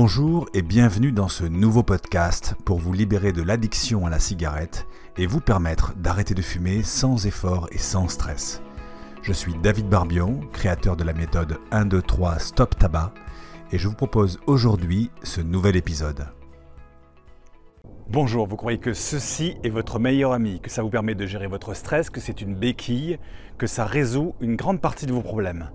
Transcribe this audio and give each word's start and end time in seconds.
Bonjour 0.00 0.48
et 0.54 0.62
bienvenue 0.62 1.10
dans 1.10 1.26
ce 1.26 1.42
nouveau 1.42 1.82
podcast 1.82 2.54
pour 2.64 2.78
vous 2.78 2.92
libérer 2.92 3.32
de 3.32 3.42
l'addiction 3.42 4.06
à 4.06 4.10
la 4.10 4.20
cigarette 4.20 4.86
et 5.16 5.26
vous 5.26 5.40
permettre 5.40 5.92
d'arrêter 5.96 6.34
de 6.34 6.40
fumer 6.40 6.84
sans 6.84 7.26
effort 7.26 7.68
et 7.72 7.78
sans 7.78 8.06
stress. 8.06 8.62
Je 9.22 9.32
suis 9.32 9.54
David 9.60 9.88
Barbion, 9.88 10.38
créateur 10.52 10.96
de 10.96 11.02
la 11.02 11.14
méthode 11.14 11.58
1, 11.72 11.86
2, 11.86 12.00
3 12.00 12.38
Stop 12.38 12.78
Tabac 12.78 13.12
et 13.72 13.78
je 13.78 13.88
vous 13.88 13.96
propose 13.96 14.38
aujourd'hui 14.46 15.10
ce 15.24 15.40
nouvel 15.40 15.74
épisode. 15.74 16.28
Bonjour, 18.10 18.46
vous 18.46 18.56
croyez 18.56 18.78
que 18.78 18.94
ceci 18.94 19.58
est 19.62 19.68
votre 19.68 19.98
meilleur 19.98 20.32
ami, 20.32 20.60
que 20.60 20.70
ça 20.70 20.82
vous 20.82 20.88
permet 20.88 21.14
de 21.14 21.26
gérer 21.26 21.46
votre 21.46 21.74
stress, 21.74 22.08
que 22.08 22.20
c'est 22.20 22.40
une 22.40 22.54
béquille, 22.54 23.18
que 23.58 23.66
ça 23.66 23.84
résout 23.84 24.34
une 24.40 24.56
grande 24.56 24.80
partie 24.80 25.04
de 25.04 25.12
vos 25.12 25.20
problèmes? 25.20 25.68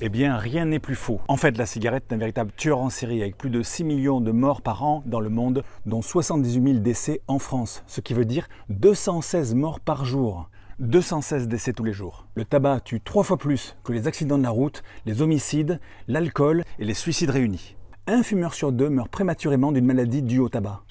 Eh 0.00 0.08
bien, 0.08 0.36
rien 0.36 0.66
n'est 0.66 0.78
plus 0.78 0.94
faux. 0.94 1.20
En 1.26 1.36
fait, 1.36 1.58
la 1.58 1.66
cigarette 1.66 2.04
est 2.08 2.14
un 2.14 2.18
véritable 2.18 2.52
tueur 2.56 2.78
en 2.78 2.90
série 2.90 3.22
avec 3.22 3.36
plus 3.36 3.50
de 3.50 3.60
6 3.60 3.82
millions 3.82 4.20
de 4.20 4.30
morts 4.30 4.62
par 4.62 4.84
an 4.84 5.02
dans 5.04 5.18
le 5.18 5.30
monde, 5.30 5.64
dont 5.84 6.00
78 6.00 6.74
000 6.74 6.78
décès 6.78 7.22
en 7.26 7.40
France, 7.40 7.82
ce 7.88 8.00
qui 8.00 8.14
veut 8.14 8.24
dire 8.24 8.46
216 8.68 9.56
morts 9.56 9.80
par 9.80 10.04
jour. 10.04 10.48
216 10.78 11.48
décès 11.48 11.72
tous 11.72 11.82
les 11.82 11.92
jours. 11.92 12.28
Le 12.36 12.44
tabac 12.44 12.82
tue 12.84 13.00
trois 13.00 13.24
fois 13.24 13.36
plus 13.36 13.76
que 13.82 13.92
les 13.92 14.06
accidents 14.06 14.38
de 14.38 14.44
la 14.44 14.50
route, 14.50 14.84
les 15.06 15.22
homicides, 15.22 15.80
l'alcool 16.06 16.62
et 16.78 16.84
les 16.84 16.94
suicides 16.94 17.30
réunis. 17.30 17.74
Un 18.06 18.22
fumeur 18.22 18.54
sur 18.54 18.70
deux 18.70 18.90
meurt 18.90 19.10
prématurément 19.10 19.72
d'une 19.72 19.86
maladie 19.86 20.22
due 20.22 20.38
au 20.38 20.48
tabac. 20.48 20.84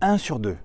Un 0.00 0.16
sur 0.16 0.38
deux. 0.38 0.56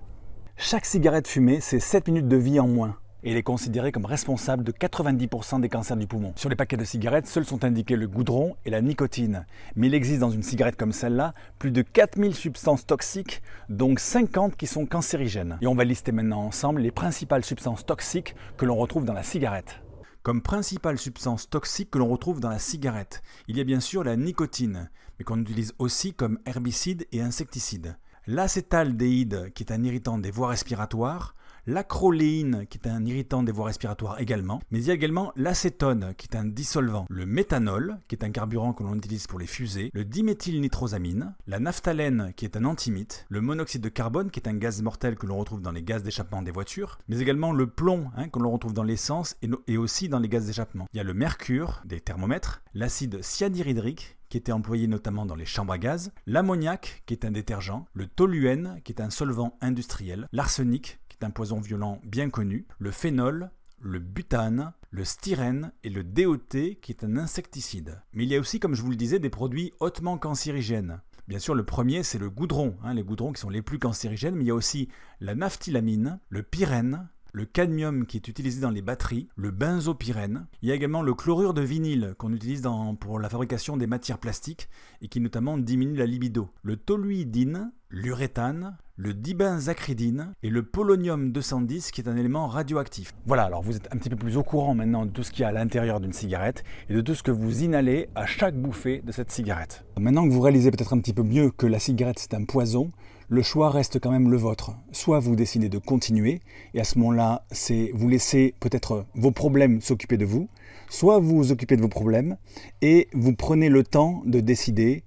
Chaque 0.56 0.86
cigarette 0.86 1.26
fumée, 1.26 1.58
c'est 1.60 1.80
7 1.80 2.06
minutes 2.06 2.28
de 2.28 2.36
vie 2.36 2.60
en 2.60 2.68
moins 2.68 2.96
et 3.24 3.32
il 3.32 3.36
est 3.36 3.42
considéré 3.42 3.90
comme 3.90 4.04
responsable 4.04 4.62
de 4.62 4.70
90% 4.70 5.60
des 5.60 5.68
cancers 5.68 5.96
du 5.96 6.06
poumon. 6.06 6.34
Sur 6.36 6.50
les 6.50 6.56
paquets 6.56 6.76
de 6.76 6.84
cigarettes, 6.84 7.26
seuls 7.26 7.46
sont 7.46 7.64
indiqués 7.64 7.96
le 7.96 8.06
goudron 8.06 8.54
et 8.64 8.70
la 8.70 8.80
nicotine. 8.80 9.44
Mais 9.74 9.88
il 9.88 9.94
existe 9.94 10.20
dans 10.20 10.30
une 10.30 10.42
cigarette 10.44 10.76
comme 10.76 10.92
celle-là 10.92 11.34
plus 11.58 11.72
de 11.72 11.82
4000 11.82 12.34
substances 12.34 12.86
toxiques, 12.86 13.42
dont 13.68 13.96
50 13.96 14.56
qui 14.56 14.68
sont 14.68 14.86
cancérigènes. 14.86 15.58
Et 15.62 15.66
on 15.66 15.74
va 15.74 15.84
lister 15.84 16.12
maintenant 16.12 16.42
ensemble 16.42 16.82
les 16.82 16.92
principales 16.92 17.44
substances 17.44 17.84
toxiques 17.84 18.36
que 18.56 18.66
l'on 18.66 18.76
retrouve 18.76 19.04
dans 19.04 19.14
la 19.14 19.24
cigarette. 19.24 19.80
Comme 20.22 20.42
principale 20.42 20.98
substance 20.98 21.48
toxique 21.50 21.90
que 21.90 21.98
l'on 21.98 22.08
retrouve 22.08 22.40
dans 22.40 22.50
la 22.50 22.60
cigarette, 22.60 23.22
il 23.48 23.56
y 23.56 23.60
a 23.60 23.64
bien 23.64 23.80
sûr 23.80 24.04
la 24.04 24.16
nicotine, 24.16 24.90
mais 25.18 25.24
qu'on 25.24 25.40
utilise 25.40 25.72
aussi 25.78 26.14
comme 26.14 26.38
herbicide 26.46 27.06
et 27.10 27.20
insecticide. 27.20 27.96
L'acétaldéhyde, 28.26 29.52
qui 29.52 29.64
est 29.64 29.72
un 29.72 29.82
irritant 29.82 30.16
des 30.16 30.30
voies 30.30 30.48
respiratoires, 30.48 31.34
l'acroléine 31.66 32.66
qui 32.68 32.78
est 32.78 32.88
un 32.88 33.04
irritant 33.04 33.42
des 33.42 33.52
voies 33.52 33.66
respiratoires 33.66 34.20
également, 34.20 34.60
mais 34.70 34.80
il 34.80 34.86
y 34.86 34.90
a 34.90 34.94
également 34.94 35.32
l'acétone 35.36 36.14
qui 36.16 36.28
est 36.30 36.36
un 36.36 36.44
dissolvant, 36.44 37.06
le 37.08 37.26
méthanol 37.26 37.98
qui 38.08 38.14
est 38.14 38.24
un 38.24 38.30
carburant 38.30 38.72
que 38.72 38.82
l'on 38.82 38.94
utilise 38.94 39.26
pour 39.26 39.38
les 39.38 39.46
fusées, 39.46 39.90
le 39.94 40.04
diméthylnitrosamine, 40.04 41.34
la 41.46 41.60
naphthalène 41.60 42.32
qui 42.36 42.44
est 42.44 42.56
un 42.56 42.64
antimite, 42.64 43.26
le 43.28 43.40
monoxyde 43.40 43.82
de 43.82 43.88
carbone 43.88 44.30
qui 44.30 44.40
est 44.40 44.48
un 44.48 44.56
gaz 44.56 44.82
mortel 44.82 45.16
que 45.16 45.26
l'on 45.26 45.38
retrouve 45.38 45.62
dans 45.62 45.72
les 45.72 45.82
gaz 45.82 46.02
d'échappement 46.02 46.42
des 46.42 46.50
voitures, 46.50 46.98
mais 47.08 47.20
également 47.20 47.52
le 47.52 47.66
plomb 47.66 48.10
hein, 48.16 48.28
que 48.28 48.38
l'on 48.38 48.50
retrouve 48.50 48.74
dans 48.74 48.82
l'essence 48.82 49.36
et, 49.66 49.76
aussi 49.76 50.08
dans 50.08 50.18
les 50.18 50.28
gaz 50.28 50.46
d'échappement. 50.46 50.86
Il 50.92 50.96
y 50.98 51.00
a 51.00 51.04
le 51.04 51.14
mercure 51.14 51.82
des 51.84 52.00
thermomètres, 52.00 52.62
l'acide 52.74 53.22
cyanhydrique 53.22 54.16
qui 54.28 54.38
était 54.38 54.52
employé 54.52 54.88
notamment 54.88 55.26
dans 55.26 55.36
les 55.36 55.44
chambres 55.44 55.72
à 55.72 55.78
gaz, 55.78 56.10
l'ammoniac 56.26 57.02
qui 57.06 57.14
est 57.14 57.24
un 57.24 57.30
détergent, 57.30 57.84
le 57.92 58.06
toluène 58.06 58.80
qui 58.82 58.92
est 58.92 59.00
un 59.00 59.10
solvant 59.10 59.56
industriel, 59.60 60.28
l'arsenic 60.32 60.98
un 61.24 61.30
poison 61.30 61.60
violent 61.60 62.00
bien 62.04 62.30
connu, 62.30 62.66
le 62.78 62.90
phénol, 62.90 63.50
le 63.80 63.98
butane, 63.98 64.72
le 64.90 65.04
styrène 65.04 65.72
et 65.82 65.90
le 65.90 66.04
DOT 66.04 66.76
qui 66.80 66.92
est 66.92 67.04
un 67.04 67.16
insecticide. 67.16 68.00
Mais 68.12 68.24
il 68.24 68.30
y 68.30 68.36
a 68.36 68.40
aussi, 68.40 68.60
comme 68.60 68.74
je 68.74 68.82
vous 68.82 68.90
le 68.90 68.96
disais, 68.96 69.18
des 69.18 69.30
produits 69.30 69.72
hautement 69.80 70.18
cancérigènes. 70.18 71.00
Bien 71.26 71.38
sûr, 71.38 71.54
le 71.54 71.64
premier, 71.64 72.02
c'est 72.02 72.18
le 72.18 72.30
goudron, 72.30 72.76
hein, 72.82 72.94
les 72.94 73.02
goudrons 73.02 73.32
qui 73.32 73.40
sont 73.40 73.50
les 73.50 73.62
plus 73.62 73.78
cancérigènes, 73.78 74.34
mais 74.34 74.44
il 74.44 74.48
y 74.48 74.50
a 74.50 74.54
aussi 74.54 74.88
la 75.20 75.34
naphthylamine, 75.34 76.20
le 76.28 76.42
pyrène, 76.42 77.08
le 77.32 77.46
cadmium 77.46 78.06
qui 78.06 78.16
est 78.16 78.28
utilisé 78.28 78.60
dans 78.60 78.70
les 78.70 78.82
batteries, 78.82 79.28
le 79.34 79.50
benzopyrène. 79.50 80.46
Il 80.62 80.68
y 80.68 80.72
a 80.72 80.74
également 80.76 81.02
le 81.02 81.14
chlorure 81.14 81.52
de 81.52 81.62
vinyle 81.62 82.14
qu'on 82.16 82.32
utilise 82.32 82.62
pour 83.00 83.18
la 83.18 83.28
fabrication 83.28 83.76
des 83.76 83.88
matières 83.88 84.18
plastiques 84.18 84.68
et 85.02 85.08
qui 85.08 85.18
notamment 85.18 85.58
diminue 85.58 85.96
la 85.96 86.06
libido. 86.06 86.50
Le 86.62 86.76
toluidine, 86.76 87.72
l'uréthane, 87.90 88.76
le 88.96 89.12
dibenzacridine 89.12 90.34
et 90.44 90.50
le 90.50 90.62
polonium 90.62 91.32
210 91.32 91.90
qui 91.90 92.00
est 92.00 92.08
un 92.08 92.16
élément 92.16 92.46
radioactif. 92.46 93.12
Voilà, 93.26 93.42
alors 93.42 93.60
vous 93.60 93.74
êtes 93.74 93.88
un 93.92 93.96
petit 93.96 94.08
peu 94.08 94.16
plus 94.16 94.36
au 94.36 94.44
courant 94.44 94.74
maintenant 94.74 95.04
de 95.04 95.10
tout 95.10 95.24
ce 95.24 95.32
qu'il 95.32 95.40
y 95.40 95.44
a 95.44 95.48
à 95.48 95.52
l'intérieur 95.52 96.00
d'une 96.00 96.12
cigarette 96.12 96.62
et 96.88 96.94
de 96.94 97.00
tout 97.00 97.16
ce 97.16 97.24
que 97.24 97.32
vous 97.32 97.64
inhalez 97.64 98.08
à 98.14 98.24
chaque 98.24 98.54
bouffée 98.54 99.02
de 99.04 99.10
cette 99.10 99.32
cigarette. 99.32 99.84
Maintenant 99.98 100.28
que 100.28 100.32
vous 100.32 100.40
réalisez 100.40 100.70
peut-être 100.70 100.92
un 100.92 101.00
petit 101.00 101.12
peu 101.12 101.24
mieux 101.24 101.50
que 101.50 101.66
la 101.66 101.80
cigarette 101.80 102.20
c'est 102.20 102.34
un 102.34 102.44
poison, 102.44 102.92
le 103.28 103.42
choix 103.42 103.70
reste 103.70 103.98
quand 103.98 104.12
même 104.12 104.30
le 104.30 104.36
vôtre. 104.36 104.76
Soit 104.92 105.18
vous 105.18 105.34
décidez 105.34 105.68
de 105.68 105.78
continuer, 105.78 106.40
et 106.74 106.80
à 106.80 106.84
ce 106.84 106.98
moment-là, 106.98 107.46
c'est 107.50 107.90
vous 107.94 108.08
laissez 108.08 108.54
peut-être 108.60 109.06
vos 109.14 109.32
problèmes 109.32 109.80
s'occuper 109.80 110.18
de 110.18 110.26
vous, 110.26 110.48
soit 110.88 111.18
vous 111.18 111.38
vous 111.38 111.50
occupez 111.50 111.76
de 111.76 111.82
vos 111.82 111.88
problèmes, 111.88 112.36
et 112.82 113.08
vous 113.12 113.34
prenez 113.34 113.70
le 113.70 113.82
temps 113.82 114.22
de 114.26 114.40
décider 114.40 115.04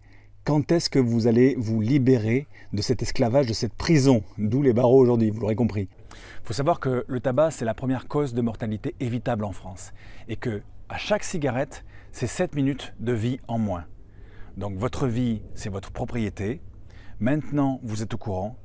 quand 0.48 0.72
est-ce 0.72 0.90
que 0.90 0.98
vous 0.98 1.28
allez 1.28 1.56
vous 1.58 1.82
libérer 1.82 2.48
de 2.72 2.82
cet 2.82 3.02
esclavage, 3.02 3.48
de 3.48 3.54
cette 3.54 3.74
prison, 3.74 4.24
d'où 4.38 4.62
les 4.62 4.72
barreaux 4.72 4.98
aujourd'hui, 4.98 5.30
vous 5.30 5.42
l'aurez 5.42 5.58
compris. 5.58 5.90
Il 6.14 6.48
faut 6.48 6.54
savoir 6.54 6.80
que 6.80 7.04
le 7.06 7.20
tabac, 7.20 7.52
c'est 7.52 7.66
la 7.66 7.74
première 7.74 8.08
cause 8.08 8.34
de 8.34 8.42
mortalité 8.42 8.96
évitable 9.02 9.44
en 9.44 9.52
France, 9.52 9.92
et 10.30 10.38
que 10.38 10.62
à 10.88 10.98
chaque 10.98 11.26
cigarette, 11.26 11.84
c'est 12.14 12.28
7 12.28 12.56
minutes 12.56 12.94
de 13.02 13.12
vie 13.12 13.42
en 13.50 13.58
moins. 13.60 13.84
Donc 14.56 14.78
votre 14.78 15.06
vie, 15.06 15.42
c'est 15.54 15.68
votre 15.68 15.92
propriété, 15.92 16.62
Maintenant, 17.20 17.80
vous 17.82 18.04
êtes 18.04 18.14
au 18.14 18.20
courant. 18.20 18.60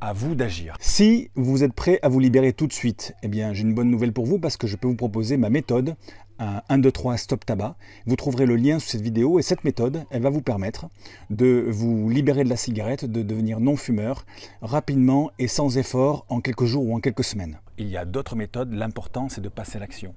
À 0.00 0.12
vous 0.12 0.34
d'agir. 0.34 0.76
Si 0.80 1.30
vous 1.34 1.64
êtes 1.64 1.72
prêt 1.72 1.98
à 2.02 2.08
vous 2.08 2.20
libérer 2.20 2.52
tout 2.52 2.66
de 2.66 2.72
suite, 2.72 3.14
eh 3.22 3.28
bien, 3.28 3.52
j'ai 3.52 3.62
une 3.62 3.74
bonne 3.74 3.90
nouvelle 3.90 4.12
pour 4.12 4.26
vous 4.26 4.38
parce 4.38 4.56
que 4.56 4.66
je 4.66 4.76
peux 4.76 4.86
vous 4.86 4.96
proposer 4.96 5.36
ma 5.36 5.50
méthode, 5.50 5.96
un 6.38 6.62
1, 6.68 6.78
2, 6.78 6.92
3 6.92 7.16
Stop 7.16 7.44
Tabac. 7.46 7.76
Vous 8.06 8.16
trouverez 8.16 8.46
le 8.46 8.56
lien 8.56 8.78
sous 8.78 8.88
cette 8.88 9.00
vidéo 9.00 9.38
et 9.38 9.42
cette 9.42 9.64
méthode, 9.64 10.04
elle 10.10 10.22
va 10.22 10.30
vous 10.30 10.42
permettre 10.42 10.86
de 11.30 11.66
vous 11.68 12.08
libérer 12.10 12.44
de 12.44 12.48
la 12.48 12.56
cigarette, 12.56 13.04
de 13.04 13.22
devenir 13.22 13.60
non-fumeur 13.60 14.26
rapidement 14.60 15.30
et 15.38 15.48
sans 15.48 15.78
effort 15.78 16.26
en 16.28 16.40
quelques 16.40 16.64
jours 16.64 16.86
ou 16.86 16.94
en 16.94 17.00
quelques 17.00 17.24
semaines. 17.24 17.58
Il 17.78 17.88
y 17.88 17.96
a 17.96 18.04
d'autres 18.04 18.36
méthodes, 18.36 18.72
l'important 18.72 19.28
c'est 19.28 19.40
de 19.40 19.48
passer 19.48 19.76
à 19.76 19.80
l'action. 19.80 20.14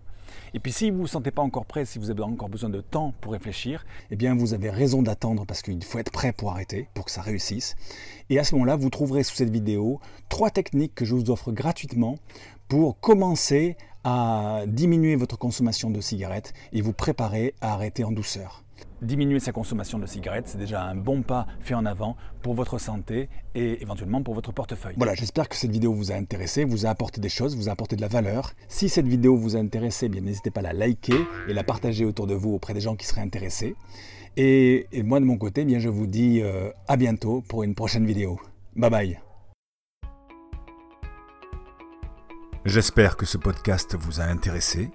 Et 0.53 0.59
puis 0.59 0.71
si 0.71 0.89
vous 0.89 0.97
ne 0.97 1.01
vous 1.01 1.07
sentez 1.07 1.31
pas 1.31 1.41
encore 1.41 1.65
prêt, 1.65 1.85
si 1.85 1.99
vous 1.99 2.09
avez 2.09 2.23
encore 2.23 2.49
besoin 2.49 2.69
de 2.69 2.81
temps 2.81 3.13
pour 3.21 3.33
réfléchir, 3.33 3.85
eh 4.11 4.15
bien 4.15 4.35
vous 4.35 4.53
avez 4.53 4.69
raison 4.69 5.01
d'attendre 5.01 5.45
parce 5.45 5.61
qu'il 5.61 5.83
faut 5.83 5.99
être 5.99 6.11
prêt 6.11 6.31
pour 6.31 6.51
arrêter, 6.51 6.89
pour 6.93 7.05
que 7.05 7.11
ça 7.11 7.21
réussisse. 7.21 7.75
Et 8.29 8.39
à 8.39 8.43
ce 8.43 8.55
moment-là, 8.55 8.75
vous 8.75 8.89
trouverez 8.89 9.23
sous 9.23 9.35
cette 9.35 9.49
vidéo 9.49 9.99
trois 10.29 10.49
techniques 10.49 10.95
que 10.95 11.05
je 11.05 11.15
vous 11.15 11.29
offre 11.29 11.51
gratuitement 11.51 12.17
pour 12.67 12.99
commencer 12.99 13.77
à 14.09 14.61
diminuer 14.67 15.17
votre 15.17 15.37
consommation 15.37 15.89
de 15.89 15.99
cigarettes 15.99 16.53
et 16.71 16.79
vous 16.79 16.93
préparer 16.93 17.53
à 17.59 17.73
arrêter 17.73 18.05
en 18.05 18.13
douceur. 18.13 18.63
Diminuer 19.01 19.41
sa 19.41 19.51
consommation 19.51 19.99
de 19.99 20.05
cigarettes, 20.05 20.47
c'est 20.47 20.57
déjà 20.57 20.81
un 20.81 20.95
bon 20.95 21.23
pas 21.23 21.45
fait 21.59 21.73
en 21.73 21.85
avant 21.85 22.15
pour 22.41 22.53
votre 22.53 22.77
santé 22.77 23.27
et 23.53 23.81
éventuellement 23.81 24.23
pour 24.23 24.33
votre 24.33 24.53
portefeuille. 24.53 24.93
Voilà, 24.95 25.13
j'espère 25.13 25.49
que 25.49 25.57
cette 25.57 25.71
vidéo 25.71 25.91
vous 25.91 26.13
a 26.13 26.15
intéressé, 26.15 26.63
vous 26.63 26.85
a 26.85 26.89
apporté 26.89 27.19
des 27.19 27.27
choses, 27.27 27.57
vous 27.57 27.67
a 27.67 27.73
apporté 27.73 27.97
de 27.97 28.01
la 28.01 28.07
valeur. 28.07 28.53
Si 28.69 28.87
cette 28.87 29.07
vidéo 29.07 29.35
vous 29.35 29.57
a 29.57 29.59
intéressé, 29.59 30.05
eh 30.05 30.09
bien 30.09 30.21
n'hésitez 30.21 30.51
pas 30.51 30.61
à 30.61 30.63
la 30.63 30.73
liker 30.73 31.19
et 31.49 31.53
la 31.53 31.65
partager 31.65 32.05
autour 32.05 32.27
de 32.27 32.33
vous 32.33 32.53
auprès 32.53 32.73
des 32.73 32.79
gens 32.79 32.95
qui 32.95 33.05
seraient 33.05 33.19
intéressés. 33.19 33.75
Et, 34.37 34.87
moi 35.03 35.19
de 35.19 35.25
mon 35.25 35.37
côté, 35.37 35.61
eh 35.61 35.65
bien 35.65 35.79
je 35.79 35.89
vous 35.89 36.07
dis 36.07 36.39
euh, 36.41 36.69
à 36.87 36.95
bientôt 36.95 37.43
pour 37.49 37.63
une 37.63 37.75
prochaine 37.75 38.05
vidéo. 38.05 38.39
Bye 38.77 38.89
bye. 38.89 39.26
J'espère 42.67 43.15
que 43.15 43.25
ce 43.25 43.37
podcast 43.37 43.95
vous 43.97 44.19
a 44.19 44.25
intéressé. 44.25 44.91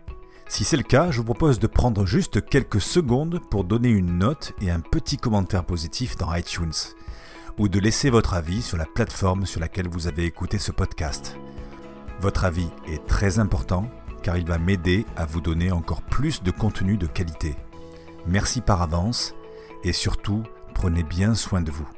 Si 0.46 0.62
c'est 0.62 0.76
le 0.76 0.82
cas, 0.82 1.10
je 1.10 1.16
vous 1.16 1.24
propose 1.24 1.58
de 1.58 1.66
prendre 1.66 2.04
juste 2.04 2.44
quelques 2.44 2.82
secondes 2.82 3.40
pour 3.50 3.64
donner 3.64 3.88
une 3.88 4.18
note 4.18 4.52
et 4.60 4.70
un 4.70 4.80
petit 4.80 5.16
commentaire 5.16 5.64
positif 5.64 6.18
dans 6.18 6.34
iTunes, 6.34 6.74
ou 7.56 7.70
de 7.70 7.78
laisser 7.78 8.10
votre 8.10 8.34
avis 8.34 8.60
sur 8.60 8.76
la 8.76 8.84
plateforme 8.84 9.46
sur 9.46 9.58
laquelle 9.58 9.88
vous 9.88 10.06
avez 10.06 10.26
écouté 10.26 10.58
ce 10.58 10.70
podcast. 10.70 11.38
Votre 12.20 12.44
avis 12.44 12.68
est 12.88 13.06
très 13.06 13.38
important 13.38 13.90
car 14.22 14.36
il 14.36 14.46
va 14.46 14.58
m'aider 14.58 15.06
à 15.16 15.24
vous 15.24 15.40
donner 15.40 15.72
encore 15.72 16.02
plus 16.02 16.42
de 16.42 16.50
contenu 16.50 16.98
de 16.98 17.06
qualité. 17.06 17.56
Merci 18.26 18.60
par 18.60 18.82
avance 18.82 19.34
et 19.82 19.94
surtout, 19.94 20.42
prenez 20.74 21.04
bien 21.04 21.34
soin 21.34 21.62
de 21.62 21.70
vous. 21.70 21.88